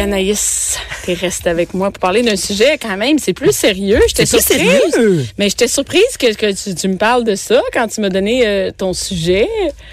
[0.00, 4.00] Anaïs, tu restes avec moi pour parler d'un sujet quand même, c'est plus sérieux.
[4.08, 4.46] J'étais surprise.
[4.46, 5.26] sérieux?
[5.36, 8.46] Mais j'étais surprise que, que tu, tu me parles de ça quand tu m'as donné
[8.46, 9.46] euh, ton sujet.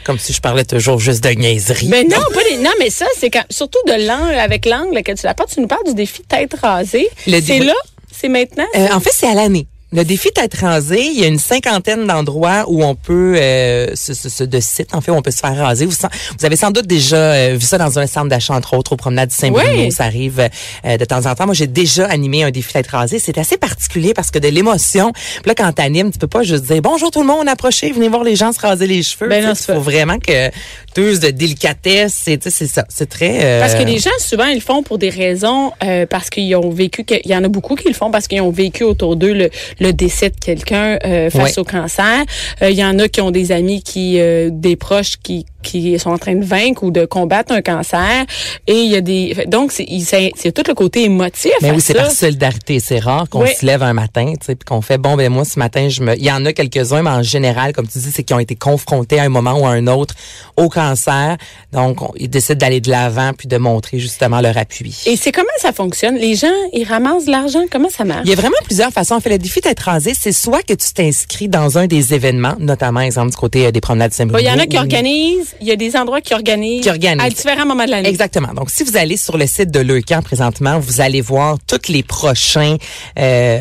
[0.05, 1.89] Comme si je parlais toujours juste de niaiserie.
[1.89, 5.11] Mais non, pas les, non, mais ça, c'est quand, surtout de l'angle, avec l'angle que
[5.11, 7.09] tu l'apportes, tu nous parles du défi tête rasée.
[7.27, 7.73] Le C'est là,
[8.09, 8.67] c'est maintenant.
[8.77, 9.67] Euh, en fait, c'est à l'année.
[9.91, 14.43] Le défi tête rasée, il y a une cinquantaine d'endroits où on peut, euh, ce,
[14.43, 15.87] de sites en fait, où on peut se faire raser.
[15.87, 15.95] Vous,
[16.43, 19.29] avez sans doute déjà euh, vu ça dans un centre d'achat, entre autres, au promenade
[19.29, 19.67] du Saint-Bruno.
[19.75, 19.91] Oui.
[19.91, 20.47] Ça arrive
[20.85, 21.45] euh, de temps en temps.
[21.45, 23.17] Moi, j'ai déjà animé un défi tête rasée.
[23.17, 25.11] C'est assez particulier parce que de l'émotion.
[25.45, 28.23] Là, quand t'animes, tu peux pas juste dire bonjour tout le monde, approchez, venez voir
[28.23, 29.27] les gens se raser les cheveux.
[29.27, 30.49] Ben Il faut pas- vraiment que
[30.93, 32.13] tu de délicatesse.
[32.25, 32.85] C'est ça.
[32.89, 33.39] C'est très.
[33.43, 36.55] euh, Parce que les gens, souvent, ils le font pour des raisons, euh, parce qu'ils
[36.55, 39.15] ont vécu, il y en a beaucoup qui le font parce qu'ils ont vécu autour
[39.15, 42.23] d'eux le, le décès de quelqu'un euh, face au cancer.
[42.61, 45.99] Euh, Il y en a qui ont des amis qui, euh, des proches qui qui
[45.99, 48.25] sont en train de vaincre ou de combattre un cancer.
[48.65, 51.51] Et il y a des, donc c'est tout le côté émotif.
[51.61, 52.79] Mais oui, c'est par solidarité.
[52.79, 53.49] C'est rare qu'on Oui.
[53.59, 56.01] se lève un matin, tu sais, puis qu'on fait bon ben moi ce matin je
[56.01, 56.15] me.
[56.15, 58.55] Il y en a quelques-uns, mais en général, comme tu dis, c'est qu'ils ont été
[58.55, 60.15] confrontés à un moment ou à un autre
[60.55, 61.35] au cancer.
[61.73, 64.95] Donc on- ils décident d'aller de l'avant puis de montrer justement leur appui.
[65.07, 66.15] Et c'est comment ça fonctionne?
[66.15, 67.65] Les gens, ils ramassent de l'argent.
[67.69, 68.21] Comment ça marche?
[68.23, 69.15] Il y a vraiment plusieurs façons.
[69.15, 72.55] En fait, le défi d'être rasé, c'est soit que tu t'inscris dans un des événements,
[72.59, 74.39] notamment, exemple, du côté euh, des promenades de Saint-Bruno.
[74.39, 75.53] Il y en a qui organisent.
[75.61, 76.81] Il y a des endroits qui organisent.
[76.81, 77.23] Qui organisent.
[77.23, 78.09] À différents moments de l'année.
[78.09, 78.53] Exactement.
[78.55, 82.01] Donc, si vous allez sur le site de Leucan présentement, vous allez voir tous les
[82.01, 82.77] prochains
[83.19, 83.59] euh,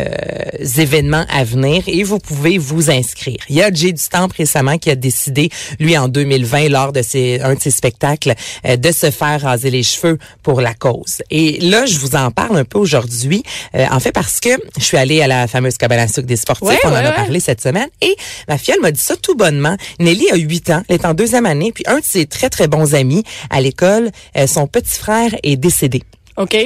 [0.78, 3.38] événements à venir et vous pouvez vous inscrire.
[3.50, 7.40] Il y a Jay Dutemps récemment qui a décidé, lui, en 2020, lors de ses,
[7.42, 8.34] un de ses spectacles,
[8.66, 11.22] euh, de se faire raser les cheveux pour la cause.
[11.30, 13.42] Et là, je vous en parle un peu aujourd'hui,
[13.74, 16.36] euh, en fait parce que je suis allée à la fameuse cabane à sucre des
[16.36, 17.14] sportifs, Ouais, on en ouais, a ouais.
[17.16, 18.16] parlé cette semaine, et
[18.48, 19.76] ma fille, elle m'a dit ça tout bonnement.
[20.00, 22.68] Nelly a 8 ans, elle est en deuxième année, puis un de ses très, très
[22.68, 26.02] bons amis à l'école, euh, son petit frère est décédé.
[26.36, 26.56] OK.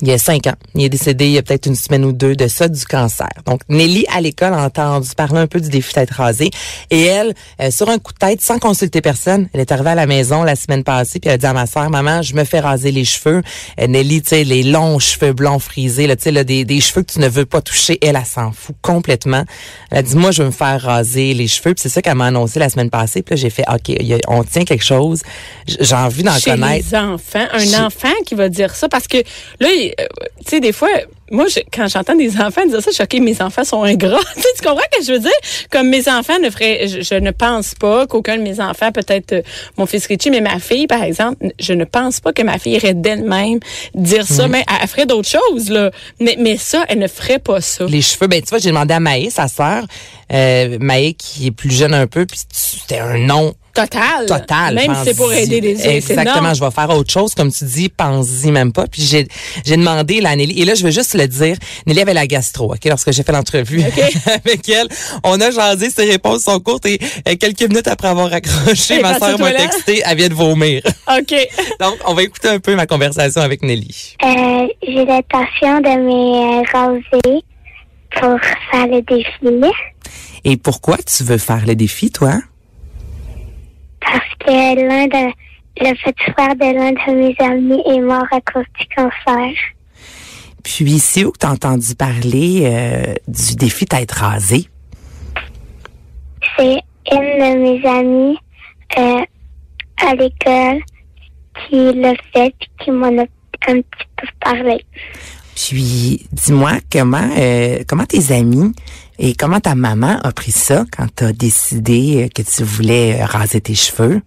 [0.00, 0.54] Il y a cinq ans.
[0.74, 3.28] Il est décédé il y a peut-être une semaine ou deux de ça, du cancer.
[3.46, 6.50] Donc, Nelly, à l'école, a entendu parler un peu du défi tête rasée.
[6.90, 9.94] Et elle, euh, sur un coup de tête, sans consulter personne, elle est arrivée à
[9.96, 12.44] la maison la semaine passée, puis elle a dit à ma soeur, maman, je me
[12.44, 13.42] fais raser les cheveux.
[13.80, 16.80] Euh, Nelly, tu sais, les longs cheveux blonds frisés, là, tu sais, là, des, des
[16.80, 19.44] cheveux que tu ne veux pas toucher, elle, elle s'en fout complètement.
[19.90, 21.74] Elle a dit, moi, je veux me faire raser les cheveux.
[21.74, 23.22] Puis c'est ça qu'elle m'a annoncé la semaine passée.
[23.22, 25.22] Puis là, j'ai fait, OK, il y a- on tient quelque chose.
[25.66, 26.86] J'ai envie d'en chez connaître.
[26.90, 27.46] les enfants.
[27.52, 29.16] Un Chez- enfant qui va dire ça parce que
[29.58, 30.04] là, il- euh,
[30.44, 30.88] tu sais, des fois,
[31.30, 34.18] moi, je- quand j'entends des enfants dire ça, je suis OK, mes enfants sont ingrats.
[34.34, 35.30] tu comprends ce que je veux dire?
[35.70, 39.32] Comme mes enfants ne feraient, je, je ne pense pas qu'aucun de mes enfants, peut-être
[39.32, 39.42] euh,
[39.76, 42.74] mon fils Richie, mais ma fille, par exemple, je ne pense pas que ma fille
[42.74, 43.58] irait d'elle-même
[43.94, 44.46] dire ça.
[44.46, 44.52] Mhm.
[44.52, 45.90] Mais elle, elle ferait d'autres choses, là.
[46.20, 47.84] Mais, mais ça, elle ne ferait pas ça.
[47.86, 49.84] Les cheveux, ben tu vois, j'ai demandé à Maë, sa sœur,
[50.32, 54.26] euh, Maë qui est plus jeune un peu, puis c'était un nom Total.
[54.26, 54.74] total.
[54.74, 55.82] Même si c'est pour aider les autres.
[55.84, 58.86] c'est Exactement, je vais faire autre chose, comme tu dis, pense-y même pas.
[58.86, 59.28] Puis j'ai
[59.64, 61.56] j'ai demandé là, à Nelly, et là je veux juste le dire,
[61.86, 63.82] Nelly avait la gastro, ok, lorsque j'ai fait l'entrevue
[64.26, 64.88] avec elle,
[65.24, 69.00] on a jasé, ses réponses sont courtes et euh, quelques minutes après avoir accroché, Elle
[69.00, 70.82] est ma aux m'a texté, elle vient de vomir.
[71.08, 71.34] OK.
[71.80, 74.16] Donc on va écouter un peu ma conversation avec Nelly.
[74.24, 77.44] Euh, j'ai l'intention de me raser
[78.20, 78.38] pour
[78.70, 79.72] faire le défi
[80.44, 82.40] Et pourquoi tu veux faire le défi, toi?
[84.10, 85.32] Parce que l'un de
[85.80, 89.54] le petit frère de l'un de mes amis est mort à cause du cancer.
[90.64, 94.66] Puis c'est où que t'as entendu parler euh, du défi tête rasée?
[96.56, 96.80] C'est
[97.12, 98.38] une de mes amies
[98.98, 99.24] euh,
[100.04, 100.82] à l'école
[101.68, 103.26] qui l'a fait puis qui m'en a
[103.68, 104.84] un petit peu parlé.
[105.60, 108.72] Puis, dis-moi, comment euh, comment tes amis
[109.18, 113.24] et comment ta maman a pris ça quand t'as décidé euh, que tu voulais euh,
[113.26, 114.22] raser tes cheveux?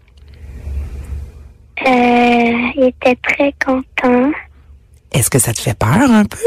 [1.87, 4.31] Euh, il était très content.
[5.13, 6.37] Est-ce que ça te fait peur un peu?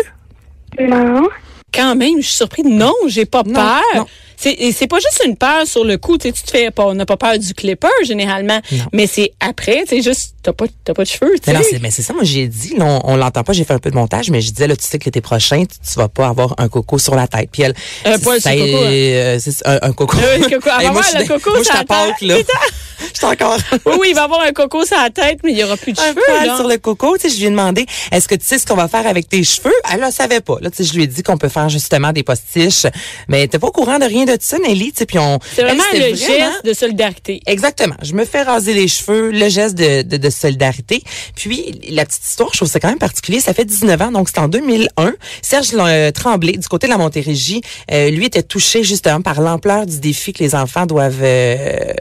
[0.80, 1.28] Non.
[1.72, 2.64] quand même, je suis surprise.
[2.66, 3.80] Non, j'ai pas Non, peur.
[3.96, 4.06] non.
[4.44, 6.70] C'est et c'est pas juste une peur sur le coup, tu sais, tu te fais
[6.70, 8.84] pas, on n'a pas peur du clipper généralement, Non.
[8.92, 11.78] mais c'est après, c'est juste t'as pas t'as pas de cheveux, tu Mais non, sais.
[11.80, 13.94] mais c'est ça, moi j'ai dit, là, on, l'entend pas, j'ai fait un peu de
[13.96, 16.54] montage, mais je disais, là, tu sais que l'été prochain, tu, tu vas pas avoir
[16.58, 17.48] un coco sur la tête.
[17.50, 17.74] Puis elle,
[18.04, 18.90] Un poil sur coco, hein.
[18.92, 20.16] euh, un, un coco.
[20.18, 20.68] Le coco.
[20.78, 22.20] Hey, moi, le coco moi, sur la tête.
[22.20, 22.36] là.
[23.20, 23.58] Je encore.
[23.86, 25.92] Oui, oui, il va avoir un coco sur la tête, mais il y aura plus
[25.92, 26.56] de un cheveux poil là.
[26.56, 27.16] sur le coco.
[27.16, 29.28] Tu sais, je lui ai demandé, est-ce que tu sais ce qu'on va faire avec
[29.28, 29.72] tes cheveux?
[29.92, 30.56] Elle ne savait pas.
[30.60, 32.86] Là, tu sais, je lui ai dit qu'on peut faire justement des postiches,
[33.28, 35.38] mais t'es pas au courant de rien de de ça, Nelly, tu sais, puis on...
[35.54, 37.40] C'est vraiment elle, le vraiment- geste de solidarité.
[37.46, 37.94] Exactement.
[38.02, 41.02] Je me fais raser les cheveux, le geste de, de, de solidarité.
[41.36, 43.40] Puis, la petite histoire, je trouve ça quand même particulier.
[43.40, 45.14] Ça fait 19 ans, donc c'est en 2001.
[45.42, 47.60] Serge euh, Tremblay, du côté de la Montérégie,
[47.90, 51.20] euh, lui était touché justement par l'ampleur du défi que les enfants doivent...
[51.22, 51.92] euh,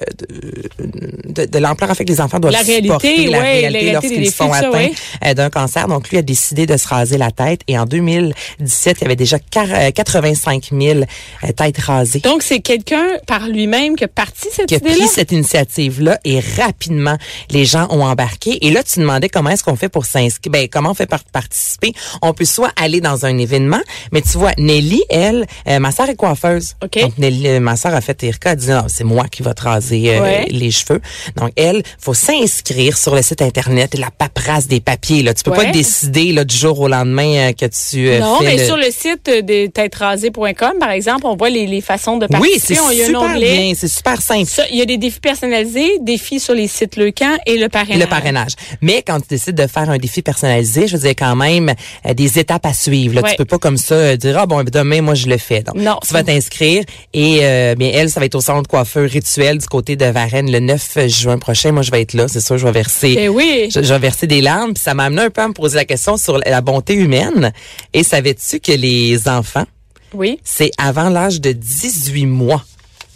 [0.79, 3.99] de, l'ampleur en fait que les enfants doivent La réalité, supporter, la ouais, réalité la
[3.99, 4.89] réalité lorsqu'ils sont ça, atteints
[5.23, 5.33] ouais.
[5.35, 5.87] d'un cancer.
[5.87, 7.61] Donc, lui a décidé de se raser la tête.
[7.67, 12.43] Et en 2017, il y avait déjà quar- euh, 85 000 euh, têtes rasées Donc,
[12.43, 17.17] c'est quelqu'un par lui-même qui a parti cette qui a pris cette initiative-là et rapidement,
[17.49, 18.65] les gens ont embarqué.
[18.65, 20.51] Et là, tu demandais comment est-ce qu'on fait pour s'inscrire.
[20.51, 21.93] Ben, comment on fait pour participer?
[22.21, 23.81] On peut soit aller dans un événement,
[24.11, 26.75] mais tu vois, Nelly, elle, euh, ma sœur est coiffeuse.
[26.83, 26.99] OK.
[26.99, 29.53] Donc, Nelly, euh, ma sœur a fait Erika, elle dit, non, c'est moi qui va
[29.53, 30.45] te raser euh, Ouais.
[30.49, 31.01] les cheveux.
[31.35, 35.23] Donc, elle, faut s'inscrire sur le site Internet, la paperasse des papiers.
[35.23, 35.33] Là.
[35.33, 35.65] Tu peux Ouais.
[35.65, 38.77] pas décider là, du jour au lendemain que tu euh, Non, fais mais le- sur
[38.77, 43.35] le site de têterasées.com, par exemple, on voit les, les façons de Oui, c'est super
[43.39, 44.45] bien, c'est super simple.
[44.49, 47.69] Ça, il y a des défis personnalisés, défis sur les sites Le Camp et le
[47.69, 47.99] parrainage.
[47.99, 48.51] Le parrainage.
[48.81, 51.73] Mais quand tu décides de faire un défi personnalisé, je veux dire quand même
[52.05, 53.15] euh, des étapes à suivre.
[53.15, 53.21] Là.
[53.21, 53.31] Ouais.
[53.31, 55.61] Tu peux pas comme ça euh, dire ah bon demain moi je le fais.
[55.61, 55.97] Donc Non.
[56.05, 56.83] tu vas t'inscrire
[57.13, 60.51] et euh, bien elle ça va être au de coiffeur rituel du côté de Varennes
[60.51, 61.71] le 9 juin prochain.
[61.71, 63.69] Moi je vais être là, c'est sûr je vais verser Ben oui.
[63.73, 65.75] je, je vais verser des larmes, puis ça m'a amené un peu à me poser
[65.77, 67.51] la question sur la bonté humaine.
[67.93, 69.65] Et savais-tu que les enfants,
[70.13, 70.39] Oui.
[70.43, 72.63] c'est avant l'âge de 18 mois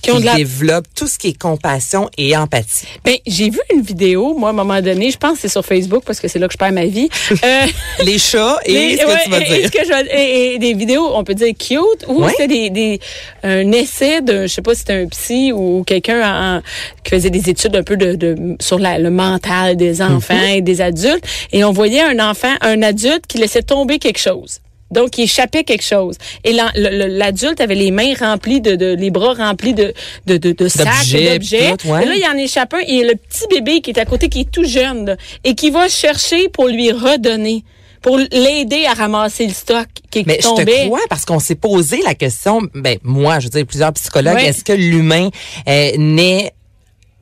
[0.01, 2.85] Qui ont qu'ils de la- développent tout ce qui est compassion et empathie.
[3.03, 5.65] Ben, j'ai vu une vidéo, moi, à un moment donné, je pense que c'est sur
[5.65, 7.09] Facebook parce que c'est là que je perds ma vie.
[7.43, 7.65] Euh,
[8.05, 9.55] Les chats et les- ce que ouais, tu vas et- dire.
[9.55, 12.29] et ce que je et- et des vidéos, on peut dire cute, ou Ouais.
[12.31, 12.99] c'était des, des,
[13.43, 16.61] un essai de, je sais pas si c'était un psy ou quelqu'un
[17.03, 20.49] qui faisait des études un peu de, de sur la- le mental des enfants Mhm.
[20.57, 21.25] et des adultes.
[21.51, 24.59] Et on voyait un enfant, un adulte qui laissait tomber quelque chose.
[24.91, 26.15] Donc, il échappait quelque chose.
[26.43, 29.93] Et l'adulte avait les mains remplies de, de les bras remplis de,
[30.25, 32.03] de, de, de sacs, D'objets, ouais.
[32.03, 32.79] Et là, il en échappe un.
[32.87, 35.69] Et le petit bébé qui est à côté, qui est tout jeune, là, et qui
[35.69, 37.63] va chercher pour lui redonner,
[38.01, 42.01] pour l'aider à ramasser le stock qui, Mais je te crois parce qu'on s'est posé
[42.05, 45.29] la question, ben moi, je veux dire, plusieurs psychologues, est-ce que l'humain
[45.67, 46.53] euh, naît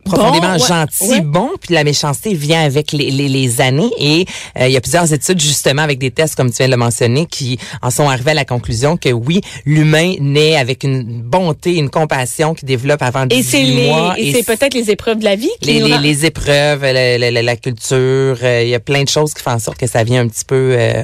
[0.05, 1.21] profondément Bon, ouais, gentil, ouais.
[1.21, 3.89] bon, puis la méchanceté vient avec les, les, les années.
[3.99, 4.25] Et
[4.59, 6.77] euh, il y a plusieurs études justement avec des tests comme tu viens de le
[6.77, 11.75] mentionner qui en sont arrivés à la conclusion que oui, l'humain naît avec une bonté,
[11.75, 14.13] une compassion qui développe avant Et c'est 18 les, mois.
[14.17, 16.81] et c'est peut-être les épreuves de la vie qui les, nous les, rend- les épreuves,
[16.83, 19.59] la, la- la- la culture, euh, il y a plein de choses qui font en
[19.59, 21.01] sorte que ça vient un petit peu euh,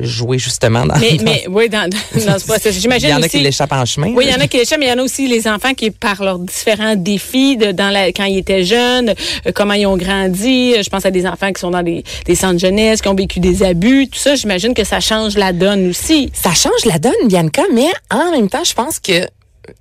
[0.00, 2.76] jouer justement dans, Mais, dans- mais oui, dans, dans ce processus.
[2.76, 3.30] il J'imagine y en a aussi.
[3.30, 4.12] qui l'échappent en chemin.
[4.14, 5.74] Oui, il y en a qui l'échappent, mais il y en a aussi les enfants
[5.74, 9.14] qui, par leurs différents défis, de, dans la, quand ils étaient jeunes,
[9.46, 10.74] euh, comment ils ont grandi.
[10.76, 13.14] Euh, Je pense à des enfants qui sont dans des, des centres jeunesse, qui ont
[13.14, 14.08] vécu des abus.
[14.08, 16.30] Tout ça, j'imagine que ça change la donne aussi.
[16.32, 19.26] Ça change la donne, Bianca, mais en même temps, je pense que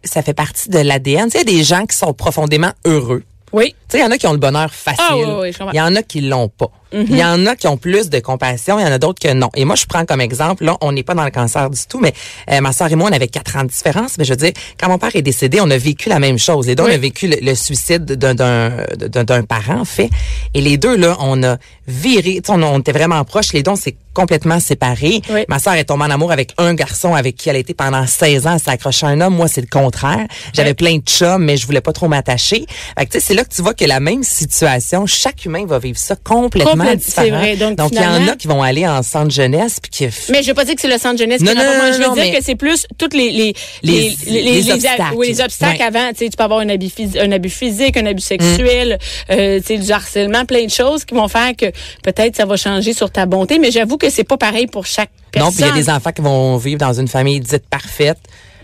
[0.04, 1.26] ça fait partie de l'ADN.
[1.26, 3.24] Tu sais, il y a des gens qui sont profondément heureux.
[3.54, 3.68] Oui.
[3.88, 5.02] Tu sais, il y en a qui ont le bonheur facile.
[5.10, 6.70] Ah, oui, il y en a qui l'ont pas.
[6.94, 9.34] Il y en a qui ont plus de compassion, il y en a d'autres que
[9.34, 9.50] non.
[9.56, 12.00] Et moi, je prends comme exemple, là, on n'est pas dans le cancer du tout,
[12.00, 12.14] mais
[12.52, 14.18] euh, ma soeur et moi, on avait quatre ans de différence.
[14.18, 16.68] Mais je veux dire, quand mon père est décédé, on a vécu la même chose.
[16.68, 16.92] Les deux, Oui.
[16.92, 20.10] on a vécu le, le suicide d'un- d'un d'un d'un parent, en fait.
[20.54, 21.58] Et les deux, là, on a
[21.88, 23.54] viré, tu sais, on, on était vraiment proches.
[23.54, 25.22] Les deux, on s'est complètement séparés.
[25.30, 25.46] Oui.
[25.48, 28.06] Ma soeur est tombée en amour avec un garçon avec qui elle a été pendant
[28.08, 28.54] 16 ans.
[28.54, 29.36] Elle s'est accrochée à un homme.
[29.36, 30.26] Moi, c'est le contraire.
[30.54, 30.76] J'avais Oui.
[30.76, 32.66] plein de chums, mais je voulais pas trop m'attacher.
[32.98, 35.66] Fait que, tu sais, c'est là que tu vois que la même situation, chaque humain
[35.68, 37.40] va vivre ça complètement Complète- c'est différent.
[37.40, 37.56] vrai.
[37.56, 40.48] Donc, il y en a qui vont aller en centre jeunesse puis qui Mais je
[40.48, 41.92] veux pas dire que c'est le centre jeunesse Non, non, non.
[41.94, 43.54] Je veux non, dire mais- que c'est plus toutes les les
[43.84, 45.04] Les- les a- obstacles.
[45.16, 45.86] oui, les obstacles Ouais.
[45.86, 46.10] avant.
[46.10, 46.90] Tu sais, tu peux avoir un abus
[47.20, 48.98] un abus physique, un abus sexuel,
[49.30, 49.34] Mm.
[49.34, 51.66] euh, tu sais, du harcèlement, plein de choses qui vont faire que
[52.04, 53.60] peut-être ça va changer sur ta bonté.
[53.60, 55.52] Mais j'avoue que c'est pas pareil pour chaque non, personne.
[55.54, 58.18] puis il y a des enfants qui vont vivre dans une famille dite parfaite.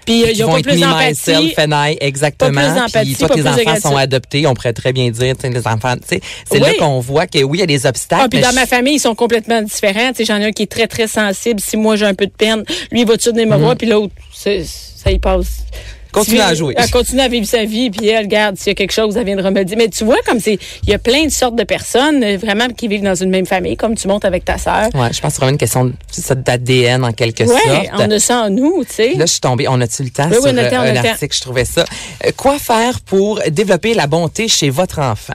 [0.05, 1.53] Puis ils ont vont pas être plus d'empathie.
[2.01, 2.51] exactement.
[2.61, 5.09] Pas plus d'empathie, Puis toi, pas tes plus enfants sont adoptés, on pourrait très bien
[5.09, 7.67] dire, tu les enfants, tu sais, c'est là qu'on voit que oui, il y a
[7.67, 8.23] des obstacles.
[8.25, 10.09] Ah, puis dans je- ma famille, ils sont complètement différents.
[10.09, 11.59] Tu sais, j'en ai un qui est très, très sensible.
[11.59, 13.87] Si moi, j'ai un peu de peine, lui, il va tout venir me voir, puis
[13.87, 15.65] l'autre, ça y passe.
[16.13, 16.73] Continue à jouer.
[16.77, 19.25] Elle continue à vivre sa vie, puis elle, regarde, s'il y a quelque chose, elle
[19.25, 19.77] viendra me dire.
[19.77, 22.67] Mais tu vois, comme c'est, il y a plein de sortes de personnes, euh, vraiment,
[22.69, 24.89] qui vivent dans une même famille, comme tu montes avec ta sœur.
[24.93, 25.91] Ouais, je pense que c'est vraiment une question
[26.35, 27.87] d'ADN en quelque Ouais, sorte.
[27.99, 29.13] on a ça en nous, tu sais.
[29.15, 29.67] Là, je suis tombée.
[29.67, 31.03] On a-tu le temps Oui, oui, sur on a le temps, euh, on a un
[31.03, 31.09] temps.
[31.09, 31.35] article?
[31.35, 31.83] Je trouvais ça.
[32.25, 35.33] Euh, quoi faire pour développer la bonté chez votre enfant?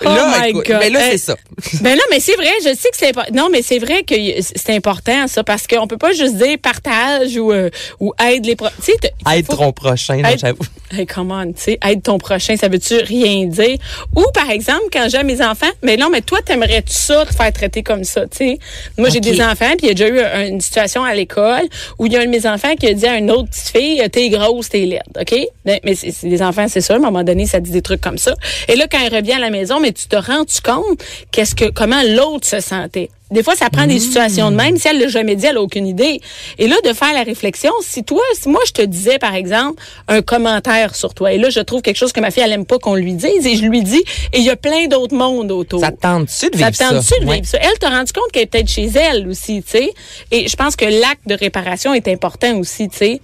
[0.00, 0.76] Oh là, my écoute, God.
[0.80, 1.10] mais là, Hey.
[1.12, 1.36] c'est ça.
[1.80, 3.32] Ben non, mais c'est vrai, je sais que c'est important.
[3.34, 7.36] Non, mais c'est vrai que c'est important ça parce qu'on peut pas juste dire partage
[7.36, 7.70] ou euh,
[8.00, 10.58] ou aide les pro- tu sais t- Aide faut- ton prochain, Aide- j'avoue.
[10.96, 13.78] Hey, come on, tu sais, aide ton prochain, ça veut-tu rien dire?
[14.14, 17.52] Ou, par exemple, quand j'ai mes enfants, mais non, mais toi, t'aimerais-tu ça, te faire
[17.52, 18.58] traiter comme ça, tu sais?
[18.96, 21.62] Moi, j'ai des enfants, puis il y a déjà eu un- une situation à l'école
[21.98, 23.76] où il y a un de mes enfants qui a dit à une autre petite
[23.76, 25.34] fille, t'es grosse, t'es laide, OK?
[25.64, 28.18] Ben, Mais des enfants, c'est ça, à un moment donné, ça dit des trucs comme
[28.18, 28.34] ça.
[28.68, 31.00] Et là, quand il revient à la maison, mais tu te rends-tu compte
[31.30, 33.10] qu'est-ce que, comment l'autre se sentait?
[33.30, 34.76] Des fois, ça prend des situations de même.
[34.76, 36.20] Si elle l'a jamais dit, elle a aucune idée.
[36.58, 39.82] Et là, de faire la réflexion, si toi, si moi, je te disais, par exemple,
[40.06, 42.66] un commentaire sur toi, et là, je trouve quelque chose que ma fille, elle aime
[42.66, 45.50] pas qu'on lui dise, et je lui dis, et il y a plein d'autres mondes
[45.50, 45.80] autour.
[45.80, 46.90] Ça te tente-tu de Ça vivre te ça?
[46.90, 47.36] tente-tu de Ouais.
[47.36, 47.58] vivre ça?
[47.60, 49.90] Elle t'a rendu compte qu'elle est peut-être chez elle aussi, tu sais.
[50.30, 53.20] Et je pense que l'acte de réparation est important aussi, tu sais.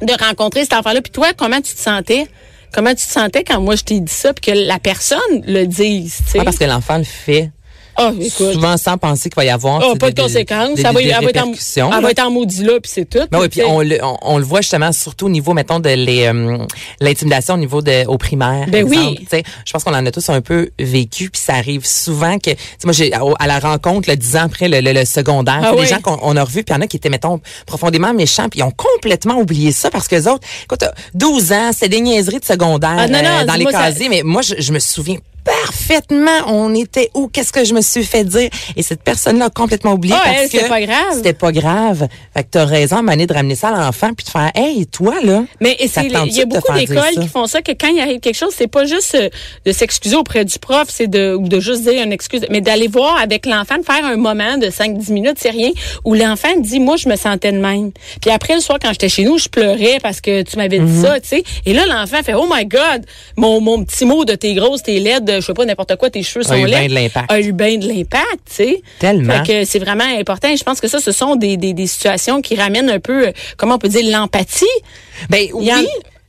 [0.00, 1.02] De rencontrer cet enfant-là.
[1.02, 2.26] Puis toi, comment tu te sentais?
[2.74, 5.64] Comment tu te sentais quand moi je t'ai dit ça, puis que la personne le
[5.64, 6.38] dise, tu sais?
[6.40, 7.52] Ah, parce que l'enfant le fait
[7.96, 10.80] Ah, souvent sans penser qu'il va y avoir sais, pas de des- conséquences.
[10.80, 13.20] ça va, en, répercussions, elle va être en maudit là, puis c'est tout.
[13.30, 15.88] Ben oui, puis on le, on, on le voit justement surtout au niveau, mettons, de
[15.88, 16.58] euh,
[17.00, 18.66] l'intimidation au niveau de au primaire.
[18.68, 18.96] Ben oui.
[18.98, 19.18] exemple.
[19.20, 22.38] Tu sais, Je pense qu'on en a tous un peu vécu, puis ça arrive souvent
[22.38, 22.50] que,
[22.84, 25.82] moi, j'ai à la rencontre, le dix ans après le, le, le secondaire, Ah oui.
[25.82, 28.12] des gens qu'on on a revus, puis il y en a qui étaient, mettons, profondément
[28.14, 30.84] méchants, puis ils ont complètement oublié ça parce que les autres, écoute,
[31.14, 34.08] 12 ans, c'est des niaiseries de secondaire Ah, non, non, euh, dans les ça- casiers,
[34.08, 37.28] mais moi, je, je me souviens parfaitement on était où?
[37.28, 38.48] Qu'est-ce que je me suis fait dire?
[38.76, 41.14] Et cette personne là a complètement oublié Ah, parce elle, que c'était pas grave.
[41.14, 44.30] c'était pas grave fait que t'as raison donné, de ramener ça à l'enfant puis de
[44.30, 47.88] faire hey toi là Mais il y a beaucoup d'écoles qui font ça que quand
[47.88, 49.28] il arrive quelque chose, c'est pas juste euh,
[49.64, 52.88] de s'excuser auprès du prof, c'est de ou de juste dire une excuse, mais d'aller
[52.88, 55.70] voir avec l'enfant, de faire un moment de 5-10 minutes, c'est rien,
[56.04, 57.92] où l'enfant dit moi je me sentais de même.
[58.20, 60.84] Puis après le soir quand j'étais chez nous, je pleurais parce que tu m'avais dit
[60.84, 61.02] Mhm.
[61.02, 61.44] ça, tu sais.
[61.66, 63.04] Et là l'enfant fait oh my god,
[63.36, 66.22] mon mon petit mot de t'es grosse, t'es laide, je sais pas n'importe quoi, tes
[66.22, 66.88] cheveux sont eu bien laids.
[66.88, 67.30] de l'impact.
[67.32, 68.82] A eu bien de l'impact, tu sais.
[68.98, 69.44] Tellement.
[69.44, 70.48] Fait que c'est vraiment important.
[70.50, 73.28] Et je pense que ça, ce sont des, des, des situations qui ramènent un peu,
[73.28, 74.64] euh, comment on peut dire, l'empathie.
[75.30, 75.82] ben Il oui y en-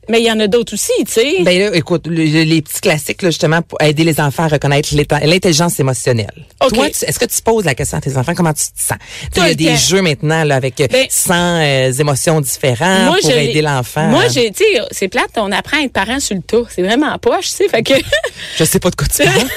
[0.10, 1.36] mais il y en a d'autres aussi, tu sais.
[1.44, 4.48] ben là, écoute, le- le- les petits classiques, là, justement, pour aider les enfants à
[4.48, 6.32] reconnaître l'intelligence émotionnelle.
[6.60, 8.98] Toi, tu- est-ce que tu poses la question à tes enfants, comment tu te sens?
[9.00, 11.34] Tu sais, Tout Il y a le des jeux maintenant là, avec euh, Ben, 100
[11.34, 14.08] euh, émotions différentes pour je aider l'enfant.
[14.08, 16.64] Moi, j'ai, tu sais, c'est plate, on apprend à être parent sur le tas.
[16.74, 17.68] C'est vraiment poche, tu sais.
[17.70, 17.94] Fait que,
[18.58, 19.48] Je sais pas de quoi tu parles.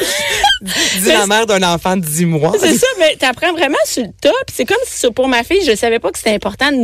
[1.01, 2.53] Dis la mère d'un enfant de 10 mois.
[2.59, 4.33] c'est ça, mais t'apprends vraiment sur le tas.
[4.47, 6.79] Puis c'est comme si, pour ma fille, je savais pas que c'était important de